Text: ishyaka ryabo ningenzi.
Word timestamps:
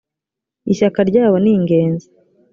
ishyaka 0.71 0.99
ryabo 1.09 1.37
ningenzi. 1.43 2.07